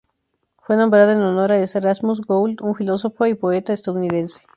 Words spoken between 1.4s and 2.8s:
a Erasmus Gould, un